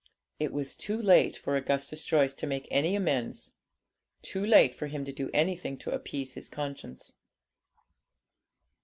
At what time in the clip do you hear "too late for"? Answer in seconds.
0.75-1.55, 4.23-4.87